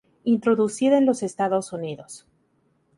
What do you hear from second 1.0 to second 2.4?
los Estados Unidos.